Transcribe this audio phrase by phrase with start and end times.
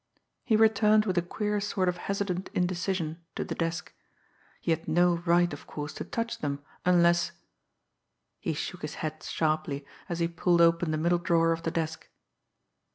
[0.43, 3.93] He returned with a queer sort of hesitant indecision to the desk.
[4.59, 7.33] He had no right of course to touch them unless
[8.39, 12.09] He shook his head sharply, as he pulled open the middle drawer of the desk.